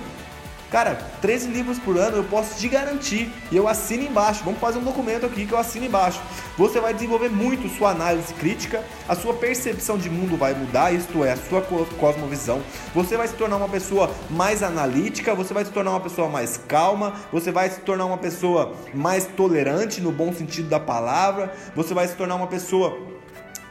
Cara, 0.69 0.95
13 1.21 1.47
livros 1.47 1.79
por 1.79 1.97
ano 1.97 2.17
eu 2.17 2.23
posso 2.25 2.59
te 2.59 2.67
garantir 2.67 3.31
e 3.49 3.55
eu 3.55 3.69
assino 3.69 4.03
embaixo. 4.03 4.43
Vamos 4.43 4.59
fazer 4.59 4.79
um 4.79 4.83
documento 4.83 5.25
aqui 5.25 5.45
que 5.45 5.53
eu 5.53 5.57
assino 5.57 5.85
embaixo. 5.85 6.19
Você 6.57 6.81
vai 6.81 6.93
desenvolver 6.93 7.29
muito 7.29 7.69
sua 7.69 7.91
análise 7.91 8.33
crítica, 8.33 8.83
a 9.07 9.15
sua 9.15 9.33
percepção 9.33 9.97
de 9.97 10.09
mundo 10.09 10.35
vai 10.35 10.53
mudar, 10.53 10.93
isto 10.93 11.23
é, 11.23 11.31
a 11.31 11.37
sua 11.37 11.61
cosmovisão. 11.61 12.61
Você 12.93 13.15
vai 13.15 13.29
se 13.29 13.35
tornar 13.35 13.55
uma 13.55 13.69
pessoa 13.69 14.11
mais 14.29 14.61
analítica, 14.61 15.33
você 15.33 15.53
vai 15.53 15.63
se 15.63 15.71
tornar 15.71 15.91
uma 15.91 16.01
pessoa 16.01 16.27
mais 16.27 16.57
calma, 16.67 17.13
você 17.31 17.49
vai 17.49 17.69
se 17.69 17.79
tornar 17.81 18.05
uma 18.05 18.17
pessoa 18.17 18.73
mais 18.93 19.25
tolerante 19.25 20.01
no 20.01 20.11
bom 20.11 20.33
sentido 20.33 20.67
da 20.67 20.79
palavra, 20.79 21.53
você 21.73 21.93
vai 21.93 22.07
se 22.09 22.15
tornar 22.15 22.35
uma 22.35 22.47
pessoa 22.47 22.97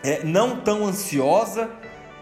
é, 0.02 0.24
não 0.24 0.56
tão 0.60 0.86
ansiosa 0.86 1.68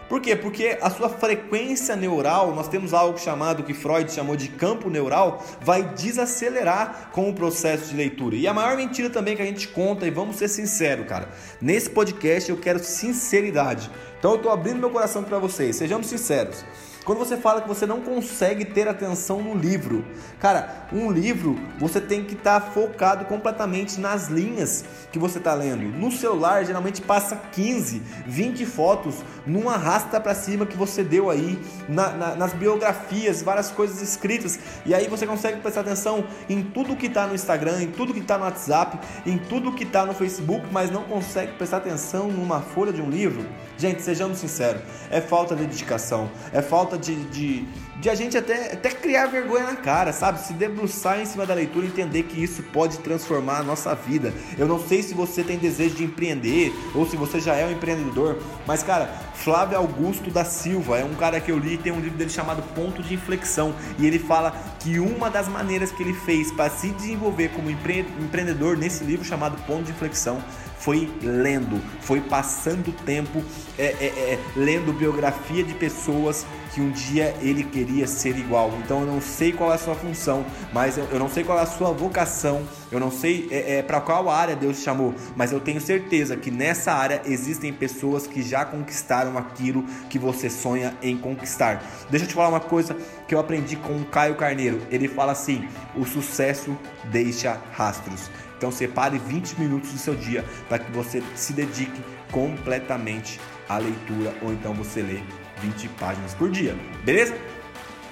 por 0.07 0.21
quê? 0.21 0.35
Porque 0.35 0.77
a 0.81 0.89
sua 0.89 1.09
frequência 1.09 1.95
neural, 1.95 2.53
nós 2.53 2.67
temos 2.67 2.93
algo 2.93 3.19
chamado 3.19 3.63
que 3.63 3.73
Freud 3.73 4.11
chamou 4.11 4.35
de 4.35 4.49
campo 4.49 4.89
neural, 4.89 5.43
vai 5.61 5.83
desacelerar 5.83 7.09
com 7.11 7.29
o 7.29 7.33
processo 7.33 7.89
de 7.89 7.95
leitura. 7.95 8.35
E 8.35 8.47
a 8.47 8.53
maior 8.53 8.77
mentira 8.77 9.09
também 9.09 9.35
que 9.35 9.41
a 9.41 9.45
gente 9.45 9.67
conta, 9.67 10.05
e 10.05 10.11
vamos 10.11 10.35
ser 10.35 10.47
sinceros, 10.47 11.07
cara, 11.07 11.29
nesse 11.59 11.89
podcast 11.89 12.49
eu 12.49 12.57
quero 12.57 12.79
sinceridade. 12.79 13.89
Então 14.19 14.31
eu 14.31 14.37
estou 14.37 14.51
abrindo 14.51 14.79
meu 14.79 14.89
coração 14.89 15.23
para 15.23 15.39
vocês, 15.39 15.75
sejamos 15.75 16.07
sinceros. 16.07 16.63
Quando 17.05 17.19
você 17.19 17.37
fala 17.37 17.61
que 17.61 17.67
você 17.67 17.85
não 17.85 18.01
consegue 18.01 18.65
ter 18.65 18.87
atenção 18.87 19.39
no 19.39 19.53
livro, 19.53 20.03
cara, 20.39 20.87
um 20.91 21.11
livro 21.11 21.55
você 21.77 22.01
tem 22.01 22.23
que 22.23 22.33
estar 22.33 22.59
tá 22.59 22.71
focado 22.71 23.25
completamente 23.25 23.99
nas 24.01 24.27
linhas 24.27 24.83
que 25.11 25.19
você 25.19 25.37
está 25.37 25.53
lendo. 25.53 25.83
No 25.83 26.11
celular, 26.11 26.65
geralmente 26.65 27.03
passa 27.03 27.35
15, 27.51 28.01
20 28.25 28.65
fotos 28.65 29.17
numa 29.45 29.77
rasta 29.77 30.19
para 30.19 30.33
cima 30.33 30.65
que 30.65 30.75
você 30.75 31.03
deu 31.03 31.29
aí, 31.29 31.59
na, 31.87 32.09
na, 32.09 32.35
nas 32.35 32.53
biografias, 32.53 33.43
várias 33.43 33.69
coisas 33.69 34.01
escritas, 34.01 34.59
e 34.83 34.95
aí 34.95 35.07
você 35.07 35.27
consegue 35.27 35.59
prestar 35.59 35.81
atenção 35.81 36.25
em 36.49 36.63
tudo 36.63 36.95
que 36.95 37.05
está 37.05 37.27
no 37.27 37.35
Instagram, 37.35 37.83
em 37.83 37.91
tudo 37.91 38.15
que 38.15 38.19
está 38.19 38.35
no 38.37 38.45
WhatsApp, 38.45 38.97
em 39.27 39.37
tudo 39.37 39.71
que 39.71 39.83
está 39.83 40.07
no 40.07 40.13
Facebook, 40.15 40.65
mas 40.71 40.89
não 40.89 41.03
consegue 41.03 41.53
prestar 41.53 41.77
atenção 41.77 42.29
numa 42.29 42.61
folha 42.61 42.91
de 42.91 43.01
um 43.01 43.11
livro. 43.11 43.45
Gente, 43.77 44.01
sejamos 44.01 44.39
sinceros, 44.39 44.81
é 45.11 45.21
falta 45.21 45.55
de 45.55 45.67
dedicação, 45.67 46.31
é 46.51 46.63
falta 46.63 46.94
falta 46.95 46.99
de, 46.99 47.15
de, 47.25 47.65
de 47.99 48.09
a 48.09 48.15
gente 48.15 48.37
até, 48.37 48.73
até 48.73 48.89
criar 48.89 49.27
vergonha 49.27 49.65
na 49.65 49.75
cara, 49.75 50.11
sabe? 50.11 50.39
Se 50.39 50.53
debruçar 50.53 51.19
em 51.21 51.25
cima 51.25 51.45
da 51.45 51.53
leitura 51.53 51.85
e 51.85 51.89
entender 51.89 52.23
que 52.23 52.41
isso 52.41 52.61
pode 52.63 52.99
transformar 52.99 53.59
a 53.59 53.63
nossa 53.63 53.95
vida. 53.95 54.33
Eu 54.57 54.67
não 54.67 54.79
sei 54.79 55.01
se 55.01 55.13
você 55.13 55.43
tem 55.43 55.57
desejo 55.57 55.95
de 55.95 56.03
empreender 56.03 56.73
ou 56.93 57.05
se 57.07 57.15
você 57.15 57.39
já 57.39 57.55
é 57.55 57.65
um 57.65 57.71
empreendedor, 57.71 58.37
mas 58.67 58.83
cara, 58.83 59.07
Flávio 59.33 59.77
Augusto 59.77 60.29
da 60.29 60.43
Silva 60.43 60.97
é 60.99 61.03
um 61.03 61.15
cara 61.15 61.39
que 61.39 61.51
eu 61.51 61.57
li, 61.57 61.77
tem 61.77 61.91
um 61.91 61.99
livro 61.99 62.17
dele 62.17 62.29
chamado 62.29 62.61
Ponto 62.73 63.01
de 63.01 63.13
Inflexão, 63.13 63.73
e 63.97 64.05
ele 64.05 64.19
fala 64.19 64.51
que 64.79 64.99
uma 64.99 65.29
das 65.29 65.47
maneiras 65.47 65.91
que 65.91 66.03
ele 66.03 66.13
fez 66.13 66.51
para 66.51 66.69
se 66.69 66.89
desenvolver 66.89 67.49
como 67.49 67.69
empreendedor 67.69 68.77
nesse 68.77 69.03
livro 69.03 69.25
chamado 69.25 69.57
Ponto 69.65 69.83
de 69.83 69.91
Inflexão 69.91 70.41
foi 70.77 71.09
lendo, 71.21 71.81
foi 72.01 72.21
passando 72.21 72.91
tempo 73.05 73.43
é, 73.77 73.85
é, 73.85 74.05
é, 74.05 74.39
lendo 74.55 74.93
biografia 74.93 75.63
de 75.63 75.73
pessoas 75.73 76.45
que 76.73 76.81
um 76.81 76.91
dia 76.91 77.35
ele 77.41 77.63
queria 77.63 77.94
ser 78.05 78.37
igual. 78.37 78.73
Então 78.83 79.01
eu 79.01 79.05
não 79.07 79.21
sei 79.21 79.53
qual 79.53 79.71
é 79.71 79.75
a 79.75 79.77
sua 79.77 79.95
função, 79.95 80.45
mas 80.73 80.97
eu, 80.97 81.05
eu 81.11 81.19
não 81.19 81.29
sei 81.29 81.43
qual 81.43 81.57
é 81.57 81.61
a 81.61 81.65
sua 81.65 81.91
vocação, 81.91 82.63
eu 82.91 82.99
não 82.99 83.11
sei 83.11 83.47
é, 83.51 83.77
é 83.77 83.81
para 83.83 84.01
qual 84.01 84.29
área 84.29 84.55
Deus 84.55 84.77
te 84.77 84.83
chamou, 84.83 85.13
mas 85.35 85.51
eu 85.51 85.59
tenho 85.59 85.79
certeza 85.79 86.35
que 86.35 86.51
nessa 86.51 86.91
área 86.91 87.21
existem 87.25 87.71
pessoas 87.71 88.27
que 88.27 88.41
já 88.41 88.65
conquistaram 88.65 89.37
aquilo 89.37 89.83
que 90.09 90.19
você 90.19 90.49
sonha 90.49 90.95
em 91.01 91.17
conquistar. 91.17 91.83
Deixa 92.09 92.25
eu 92.25 92.29
te 92.29 92.35
falar 92.35 92.49
uma 92.49 92.59
coisa 92.59 92.95
que 93.27 93.33
eu 93.33 93.39
aprendi 93.39 93.75
com 93.75 93.97
o 93.97 94.05
Caio 94.05 94.35
Carneiro. 94.35 94.81
Ele 94.89 95.07
fala 95.07 95.31
assim: 95.31 95.67
o 95.95 96.05
sucesso 96.05 96.77
deixa 97.05 97.59
rastros. 97.71 98.29
Então 98.57 98.71
separe 98.71 99.17
20 99.17 99.59
minutos 99.59 99.91
do 99.91 99.97
seu 99.97 100.15
dia 100.15 100.43
para 100.67 100.79
que 100.79 100.91
você 100.91 101.21
se 101.35 101.53
dedique 101.53 102.01
completamente 102.31 103.39
à 103.67 103.77
leitura 103.77 104.33
ou 104.41 104.53
então 104.53 104.73
você 104.73 105.01
lê 105.01 105.19
20 105.61 105.87
páginas 105.89 106.33
por 106.33 106.49
dia. 106.49 106.75
Beleza? 107.03 107.35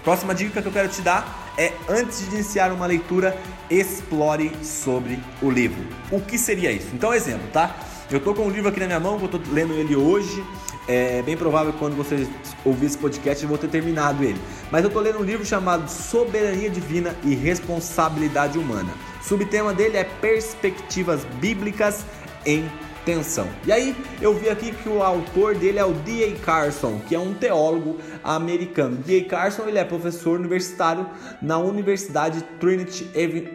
Próxima 0.03 0.35
dica 0.35 0.61
que 0.61 0.67
eu 0.67 0.71
quero 0.71 0.89
te 0.89 1.01
dar 1.01 1.53
é 1.57 1.71
antes 1.87 2.19
de 2.19 2.35
iniciar 2.35 2.71
uma 2.71 2.85
leitura, 2.85 3.37
explore 3.69 4.51
sobre 4.61 5.19
o 5.41 5.49
livro. 5.49 5.85
O 6.11 6.19
que 6.19 6.37
seria 6.37 6.71
isso? 6.71 6.87
Então, 6.93 7.13
exemplo, 7.13 7.47
tá? 7.53 7.75
Eu 8.11 8.19
tô 8.19 8.33
com 8.33 8.43
um 8.43 8.49
livro 8.49 8.69
aqui 8.69 8.79
na 8.79 8.87
minha 8.87 8.99
mão, 8.99 9.19
eu 9.21 9.27
tô 9.27 9.39
lendo 9.51 9.73
ele 9.73 9.95
hoje. 9.95 10.43
É 10.87 11.21
bem 11.21 11.37
provável 11.37 11.71
que 11.71 11.79
quando 11.79 11.95
você 11.95 12.27
ouvir 12.65 12.87
esse 12.87 12.97
podcast 12.97 13.41
eu 13.41 13.47
vou 13.47 13.57
ter 13.57 13.69
terminado 13.69 14.23
ele. 14.23 14.39
Mas 14.69 14.83
eu 14.83 14.89
tô 14.89 14.99
lendo 14.99 15.19
um 15.19 15.23
livro 15.23 15.45
chamado 15.45 15.89
Soberania 15.89 16.69
Divina 16.69 17.15
e 17.23 17.33
Responsabilidade 17.33 18.59
Humana. 18.59 18.93
Subtema 19.21 19.73
dele 19.73 19.95
é 19.95 20.03
Perspectivas 20.03 21.23
Bíblicas 21.39 22.05
em 22.45 22.69
Tensão. 23.05 23.47
E 23.65 23.71
aí 23.71 23.95
eu 24.21 24.33
vi 24.33 24.49
aqui 24.49 24.71
que 24.71 24.87
o 24.87 25.03
autor 25.03 25.55
dele 25.55 25.79
é 25.79 25.85
o 25.85 25.93
D.A. 25.93 26.37
Carson, 26.39 27.01
que 27.07 27.13
é 27.13 27.19
um 27.19 27.33
teólogo 27.33 27.97
americano. 28.23 28.97
D.A. 28.97 29.25
Carson 29.25 29.63
ele 29.67 29.77
é 29.77 29.83
professor 29.83 30.39
universitário 30.39 31.05
na 31.41 31.57
Universidade 31.57 32.41
Trinity 32.59 33.09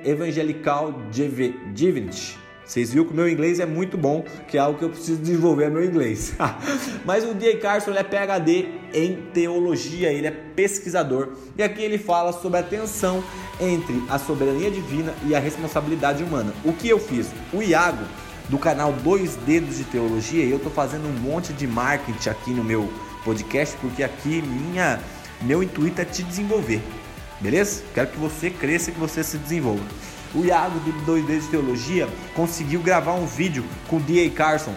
Evangelical 0.04 0.94
Divinity. 1.10 2.38
Vocês 2.68 2.92
viram 2.92 3.06
que 3.06 3.12
o 3.14 3.16
meu 3.16 3.26
inglês 3.26 3.60
é 3.60 3.64
muito 3.64 3.96
bom, 3.96 4.22
que 4.46 4.58
é 4.58 4.60
algo 4.60 4.78
que 4.78 4.84
eu 4.84 4.90
preciso 4.90 5.18
desenvolver 5.22 5.70
meu 5.70 5.82
inglês. 5.82 6.34
Mas 7.06 7.24
o 7.24 7.32
D.A. 7.32 7.56
Carson 7.56 7.92
ele 7.92 8.00
é 8.00 8.02
PhD 8.02 8.68
em 8.92 9.16
teologia, 9.32 10.12
ele 10.12 10.26
é 10.26 10.30
pesquisador. 10.30 11.30
E 11.56 11.62
aqui 11.62 11.80
ele 11.82 11.96
fala 11.96 12.30
sobre 12.30 12.58
a 12.58 12.62
tensão 12.62 13.24
entre 13.58 14.02
a 14.10 14.18
soberania 14.18 14.70
divina 14.70 15.14
e 15.26 15.34
a 15.34 15.38
responsabilidade 15.38 16.22
humana. 16.22 16.52
O 16.62 16.74
que 16.74 16.90
eu 16.90 16.98
fiz? 16.98 17.28
O 17.54 17.62
Iago, 17.62 18.04
do 18.48 18.58
canal 18.58 18.92
Dois 18.92 19.36
Dedos 19.36 19.76
de 19.76 19.84
Teologia, 19.84 20.44
e 20.44 20.50
eu 20.50 20.56
estou 20.56 20.72
fazendo 20.72 21.06
um 21.06 21.12
monte 21.12 21.52
de 21.52 21.66
marketing 21.66 22.28
aqui 22.28 22.50
no 22.50 22.64
meu 22.64 22.90
podcast, 23.24 23.76
porque 23.80 24.02
aqui 24.02 24.42
minha, 24.42 25.00
meu 25.42 25.62
intuito 25.62 26.00
é 26.00 26.04
te 26.04 26.22
desenvolver. 26.22 26.82
Beleza? 27.40 27.82
Quero 27.94 28.08
que 28.08 28.18
você 28.18 28.50
cresça 28.50 28.90
que 28.90 28.98
você 28.98 29.22
se 29.22 29.36
desenvolva. 29.38 29.84
O 30.34 30.44
Iago 30.44 30.78
do 30.80 30.92
Dois 31.04 31.24
Dedos 31.24 31.44
de 31.44 31.50
Teologia 31.50 32.08
conseguiu 32.34 32.80
gravar 32.80 33.12
um 33.12 33.26
vídeo 33.26 33.64
com 33.86 33.98
D.A. 34.00 34.30
Carson, 34.30 34.74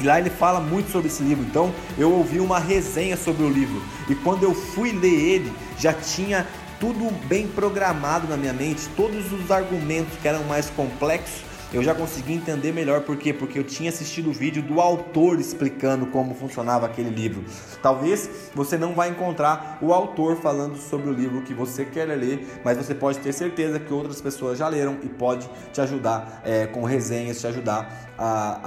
e 0.00 0.04
lá 0.04 0.18
ele 0.18 0.30
fala 0.30 0.60
muito 0.60 0.90
sobre 0.90 1.08
esse 1.08 1.22
livro. 1.22 1.44
Então 1.44 1.72
eu 1.96 2.12
ouvi 2.12 2.40
uma 2.40 2.58
resenha 2.58 3.16
sobre 3.16 3.44
o 3.44 3.48
livro. 3.48 3.82
E 4.08 4.14
quando 4.14 4.42
eu 4.42 4.54
fui 4.54 4.92
ler 4.92 5.14
ele, 5.14 5.52
já 5.78 5.92
tinha 5.92 6.46
tudo 6.80 7.10
bem 7.26 7.46
programado 7.46 8.26
na 8.28 8.36
minha 8.36 8.52
mente, 8.52 8.88
todos 8.96 9.32
os 9.32 9.50
argumentos 9.50 10.18
que 10.20 10.28
eram 10.28 10.44
mais 10.44 10.68
complexos, 10.70 11.42
eu 11.74 11.82
já 11.82 11.92
consegui 11.92 12.34
entender 12.34 12.70
melhor 12.70 13.00
por 13.00 13.16
quê? 13.16 13.32
Porque 13.32 13.58
eu 13.58 13.64
tinha 13.64 13.90
assistido 13.90 14.30
o 14.30 14.32
vídeo 14.32 14.62
do 14.62 14.80
autor 14.80 15.40
explicando 15.40 16.06
como 16.06 16.32
funcionava 16.32 16.86
aquele 16.86 17.10
livro. 17.10 17.44
Talvez 17.82 18.30
você 18.54 18.78
não 18.78 18.94
vai 18.94 19.10
encontrar 19.10 19.78
o 19.82 19.92
autor 19.92 20.36
falando 20.36 20.76
sobre 20.76 21.10
o 21.10 21.12
livro 21.12 21.42
que 21.42 21.52
você 21.52 21.84
quer 21.84 22.06
ler, 22.06 22.60
mas 22.64 22.78
você 22.78 22.94
pode 22.94 23.18
ter 23.18 23.32
certeza 23.32 23.80
que 23.80 23.92
outras 23.92 24.20
pessoas 24.20 24.56
já 24.56 24.68
leram 24.68 24.98
e 25.02 25.08
pode 25.08 25.50
te 25.72 25.80
ajudar 25.80 26.42
é, 26.44 26.66
com 26.66 26.84
resenhas, 26.84 27.40
te 27.40 27.46
ajudar 27.48 28.14
a, 28.16 28.60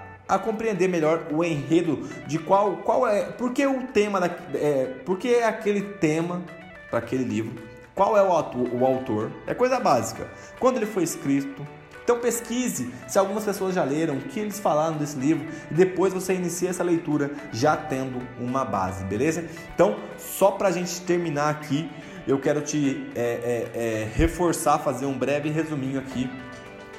a 0.00 0.06
a 0.28 0.40
compreender 0.40 0.88
melhor 0.88 1.28
o 1.30 1.44
enredo 1.44 2.08
de 2.26 2.36
qual, 2.36 2.78
qual 2.78 3.06
é, 3.06 3.26
por 3.26 3.52
que 3.52 3.64
o 3.64 3.86
tema, 3.86 4.18
da, 4.18 4.26
é, 4.54 4.86
por 5.04 5.18
que 5.18 5.32
é 5.32 5.44
aquele 5.44 5.82
tema 5.82 6.42
para 6.90 6.98
aquele 6.98 7.22
livro, 7.22 7.62
qual 7.94 8.16
é 8.16 8.22
o 8.22 8.32
autor, 8.32 8.68
o 8.72 8.84
autor, 8.84 9.30
é 9.46 9.54
coisa 9.54 9.78
básica. 9.78 10.26
Quando 10.58 10.78
ele 10.78 10.86
foi 10.86 11.04
escrito, 11.04 11.64
então 12.06 12.20
pesquise 12.20 12.94
se 13.08 13.18
algumas 13.18 13.42
pessoas 13.42 13.74
já 13.74 13.82
leram, 13.82 14.14
o 14.14 14.20
que 14.20 14.38
eles 14.38 14.60
falaram 14.60 14.96
desse 14.96 15.18
livro 15.18 15.44
e 15.68 15.74
depois 15.74 16.14
você 16.14 16.34
inicia 16.34 16.70
essa 16.70 16.84
leitura 16.84 17.32
já 17.52 17.76
tendo 17.76 18.22
uma 18.38 18.64
base, 18.64 19.02
beleza? 19.02 19.44
Então, 19.74 19.96
só 20.16 20.52
para 20.52 20.68
a 20.68 20.70
gente 20.70 21.00
terminar 21.00 21.50
aqui, 21.50 21.90
eu 22.24 22.38
quero 22.38 22.60
te 22.60 23.04
é, 23.16 23.20
é, 23.20 23.70
é, 23.74 24.08
reforçar, 24.14 24.78
fazer 24.78 25.04
um 25.04 25.18
breve 25.18 25.50
resuminho 25.50 25.98
aqui 25.98 26.30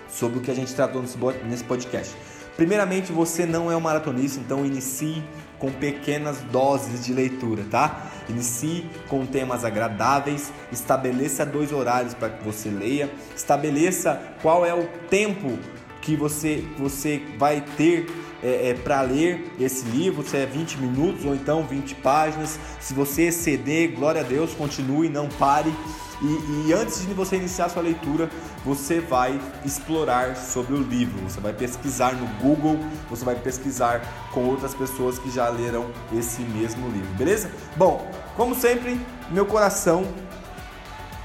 sobre 0.09 0.39
o 0.39 0.41
que 0.41 0.51
a 0.51 0.53
gente 0.53 0.75
tratou 0.75 1.01
nesse 1.01 1.63
podcast. 1.63 2.13
Primeiramente, 2.57 3.09
você 3.09 3.45
não 3.45 3.71
é 3.71 3.77
um 3.77 3.79
maratonista, 3.79 4.41
então 4.41 4.65
inicie 4.65 5.23
com 5.59 5.71
pequenas 5.71 6.39
doses 6.51 7.05
de 7.05 7.13
leitura, 7.13 7.65
tá? 7.69 8.07
Inicie 8.29 8.89
com 9.07 9.25
temas 9.25 9.63
agradáveis, 9.63 10.51
estabeleça 10.71 11.45
dois 11.45 11.71
horários 11.71 12.13
para 12.13 12.29
que 12.29 12.43
você 12.43 12.69
leia, 12.69 13.09
estabeleça 13.35 14.21
qual 14.41 14.65
é 14.65 14.73
o 14.73 14.87
tempo 15.09 15.57
que 16.01 16.15
você, 16.15 16.63
você 16.77 17.21
vai 17.37 17.63
ter 17.75 18.07
é, 18.43 18.69
é, 18.69 18.73
para 18.73 19.01
ler 19.01 19.51
esse 19.59 19.85
livro, 19.87 20.23
se 20.23 20.37
é 20.37 20.45
20 20.45 20.77
minutos 20.77 21.25
ou 21.25 21.33
então 21.33 21.65
20 21.65 21.95
páginas. 21.95 22.59
Se 22.79 22.93
você 22.93 23.23
exceder, 23.23 23.93
glória 23.93 24.21
a 24.21 24.23
Deus, 24.23 24.53
continue, 24.53 25.09
não 25.09 25.27
pare. 25.27 25.73
E, 26.21 26.67
e, 26.67 26.73
antes 26.73 27.05
de 27.05 27.13
você 27.13 27.35
iniciar 27.35 27.69
sua 27.69 27.83
leitura, 27.83 28.29
você 28.65 28.99
vai 28.99 29.39
explorar 29.63 30.35
sobre 30.35 30.73
o 30.73 30.81
livro, 30.81 31.19
você 31.21 31.39
vai 31.39 31.53
pesquisar 31.53 32.13
no 32.13 32.25
Google, 32.41 32.79
você 33.09 33.23
vai 33.23 33.35
pesquisar 33.35 34.01
com 34.31 34.45
outras 34.45 34.73
pessoas 34.73 35.19
que 35.19 35.29
já 35.29 35.47
leram 35.49 35.91
esse 36.11 36.41
mesmo 36.41 36.89
livro, 36.89 37.09
beleza? 37.13 37.51
Bom, 37.75 38.09
como 38.35 38.55
sempre, 38.55 38.99
meu 39.29 39.45
coração, 39.45 40.07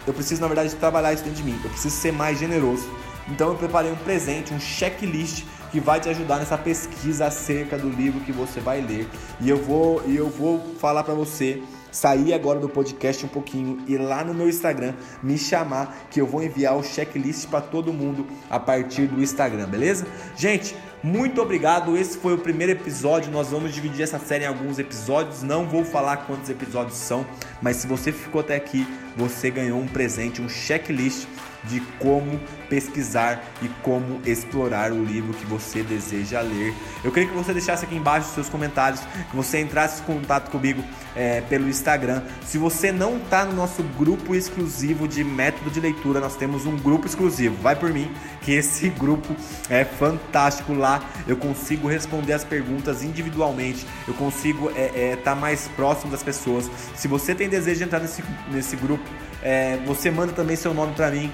eu 0.06 0.12
preciso 0.12 0.42
na 0.42 0.46
verdade 0.46 0.74
trabalhar 0.74 1.12
isso 1.12 1.24
dentro 1.24 1.42
de 1.42 1.50
mim, 1.50 1.58
eu 1.64 1.70
preciso 1.70 1.96
ser 1.96 2.12
mais 2.12 2.38
generoso. 2.38 2.88
Então 3.28 3.48
eu 3.48 3.54
preparei 3.54 3.90
um 3.90 3.96
presente, 3.96 4.52
um 4.52 4.60
checklist 4.60 5.44
que 5.70 5.80
vai 5.80 6.00
te 6.00 6.08
ajudar 6.10 6.38
nessa 6.38 6.58
pesquisa 6.58 7.26
acerca 7.26 7.78
do 7.78 7.88
livro 7.88 8.20
que 8.20 8.32
você 8.32 8.60
vai 8.60 8.80
ler. 8.80 9.08
E 9.40 9.48
eu 9.48 9.56
vou, 9.56 10.02
eu 10.02 10.28
vou 10.28 10.74
falar 10.78 11.02
para 11.02 11.14
você 11.14 11.62
sair 11.92 12.32
agora 12.32 12.58
do 12.58 12.68
podcast 12.68 13.24
um 13.24 13.28
pouquinho 13.28 13.84
e 13.86 13.96
lá 13.96 14.24
no 14.24 14.34
meu 14.34 14.48
Instagram 14.48 14.94
me 15.22 15.38
chamar 15.38 16.06
que 16.10 16.20
eu 16.20 16.26
vou 16.26 16.42
enviar 16.42 16.76
o 16.76 16.82
checklist 16.82 17.46
para 17.48 17.60
todo 17.60 17.92
mundo 17.92 18.26
a 18.50 18.58
partir 18.58 19.06
do 19.06 19.22
Instagram, 19.22 19.68
beleza? 19.68 20.06
Gente, 20.34 20.74
muito 21.02 21.42
obrigado. 21.42 21.96
Esse 21.96 22.16
foi 22.16 22.32
o 22.32 22.38
primeiro 22.38 22.72
episódio. 22.72 23.30
Nós 23.30 23.48
vamos 23.48 23.74
dividir 23.74 24.02
essa 24.02 24.18
série 24.18 24.44
em 24.44 24.46
alguns 24.46 24.78
episódios. 24.78 25.42
Não 25.42 25.68
vou 25.68 25.84
falar 25.84 26.18
quantos 26.28 26.48
episódios 26.48 26.96
são, 26.96 27.26
mas 27.60 27.76
se 27.76 27.86
você 27.86 28.10
ficou 28.10 28.40
até 28.40 28.56
aqui, 28.56 28.86
você 29.16 29.50
ganhou 29.50 29.78
um 29.78 29.86
presente, 29.86 30.40
um 30.40 30.48
checklist 30.48 31.26
de 31.64 31.80
como 31.98 32.40
pesquisar 32.68 33.44
e 33.60 33.68
como 33.82 34.20
explorar 34.24 34.92
o 34.92 35.04
livro 35.04 35.32
que 35.34 35.46
você 35.46 35.82
deseja 35.82 36.40
ler. 36.40 36.74
Eu 37.04 37.12
queria 37.12 37.28
que 37.28 37.34
você 37.34 37.52
deixasse 37.52 37.84
aqui 37.84 37.94
embaixo 37.94 38.28
os 38.28 38.34
seus 38.34 38.48
comentários, 38.48 39.00
que 39.30 39.36
você 39.36 39.60
entrasse 39.60 40.02
em 40.02 40.04
contato 40.04 40.50
comigo 40.50 40.82
é, 41.14 41.40
pelo 41.42 41.68
Instagram. 41.68 42.22
Se 42.44 42.58
você 42.58 42.90
não 42.90 43.18
está 43.18 43.44
no 43.44 43.52
nosso 43.52 43.82
grupo 43.82 44.34
exclusivo 44.34 45.06
de 45.06 45.22
método 45.22 45.70
de 45.70 45.80
leitura, 45.80 46.20
nós 46.20 46.36
temos 46.36 46.66
um 46.66 46.76
grupo 46.76 47.06
exclusivo. 47.06 47.56
Vai 47.62 47.76
por 47.76 47.92
mim, 47.92 48.10
que 48.40 48.52
esse 48.52 48.88
grupo 48.98 49.36
é 49.68 49.84
fantástico. 49.84 50.72
Lá 50.72 51.02
eu 51.26 51.36
consigo 51.36 51.88
responder 51.88 52.32
as 52.32 52.44
perguntas 52.44 53.02
individualmente, 53.02 53.86
eu 54.08 54.14
consigo 54.14 54.70
estar 54.70 54.80
é, 54.80 55.12
é, 55.12 55.16
tá 55.16 55.34
mais 55.34 55.68
próximo 55.76 56.10
das 56.10 56.22
pessoas. 56.22 56.70
Se 56.96 57.06
você 57.06 57.34
tem 57.34 57.48
desejo 57.48 57.78
de 57.78 57.84
entrar 57.84 58.00
nesse, 58.00 58.22
nesse 58.50 58.76
grupo, 58.76 59.04
é, 59.42 59.78
você 59.84 60.10
manda 60.10 60.32
também 60.32 60.56
seu 60.56 60.72
nome 60.72 60.94
para 60.94 61.10
mim 61.10 61.30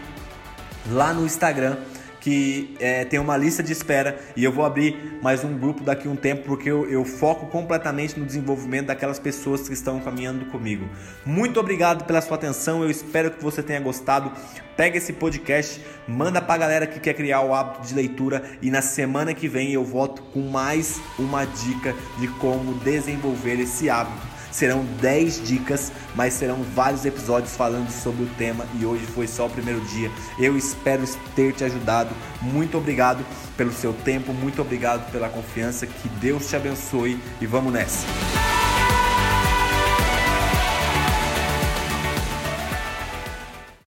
lá 0.86 1.12
no 1.12 1.24
Instagram 1.24 1.76
que 2.20 2.74
é, 2.80 3.04
tem 3.04 3.18
uma 3.18 3.36
lista 3.36 3.62
de 3.62 3.72
espera 3.72 4.18
e 4.36 4.44
eu 4.44 4.52
vou 4.52 4.64
abrir 4.64 5.18
mais 5.22 5.44
um 5.44 5.56
grupo 5.56 5.82
daqui 5.82 6.08
a 6.08 6.10
um 6.10 6.16
tempo 6.16 6.42
porque 6.44 6.70
eu, 6.70 6.88
eu, 6.90 7.04
foco 7.04 7.46
completamente 7.46 8.18
no 8.18 8.26
desenvolvimento 8.26 8.86
daquelas 8.86 9.18
pessoas 9.18 9.66
que 9.66 9.74
estão 9.74 10.00
caminhando 10.00 10.44
comigo. 10.46 10.88
Muito 11.24 11.58
obrigado 11.60 12.04
pela 12.04 12.20
sua 12.20 12.36
atenção, 12.36 12.82
eu 12.82 12.90
espero 12.90 13.30
que 13.30 13.42
você 13.42 13.62
tenha 13.62 13.80
gostado. 13.80 14.32
Pega 14.76 14.96
esse 14.96 15.12
podcast, 15.12 15.80
manda 16.06 16.40
pra 16.40 16.56
galera 16.56 16.86
que 16.86 17.00
quer 17.00 17.14
criar 17.14 17.40
o 17.40 17.54
hábito 17.54 17.86
de 17.86 17.94
leitura 17.94 18.42
e 18.62 18.70
na 18.70 18.82
semana 18.82 19.34
que 19.34 19.48
vem 19.48 19.72
eu 19.72 19.84
volto 19.84 20.22
com 20.22 20.40
mais 20.40 21.00
uma 21.18 21.44
dica 21.44 21.94
de 22.18 22.28
como 22.28 22.74
desenvolver 22.80 23.58
esse 23.60 23.90
hábito 23.90 24.37
Serão 24.58 24.84
10 25.00 25.46
dicas, 25.46 25.92
mas 26.16 26.34
serão 26.34 26.64
vários 26.74 27.06
episódios 27.06 27.54
falando 27.54 27.88
sobre 27.92 28.24
o 28.24 28.26
tema 28.36 28.66
e 28.74 28.84
hoje 28.84 29.06
foi 29.06 29.28
só 29.28 29.46
o 29.46 29.50
primeiro 29.50 29.80
dia. 29.82 30.10
Eu 30.36 30.58
espero 30.58 31.04
ter 31.36 31.52
te 31.52 31.62
ajudado. 31.62 32.12
Muito 32.42 32.76
obrigado 32.76 33.24
pelo 33.56 33.70
seu 33.70 33.92
tempo, 33.92 34.32
muito 34.32 34.60
obrigado 34.60 35.12
pela 35.12 35.28
confiança. 35.28 35.86
Que 35.86 36.08
Deus 36.08 36.48
te 36.48 36.56
abençoe 36.56 37.20
e 37.40 37.46
vamos 37.46 37.72
nessa. 37.72 38.04